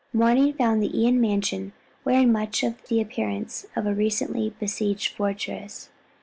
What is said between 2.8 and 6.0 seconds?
the appearance of a recently besieged fortress.